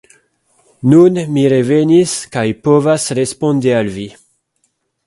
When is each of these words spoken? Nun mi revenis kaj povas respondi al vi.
Nun 0.93 1.19
mi 1.35 1.43
revenis 1.53 2.17
kaj 2.37 2.47
povas 2.69 3.07
respondi 3.21 3.79
al 3.83 3.97
vi. 4.01 4.09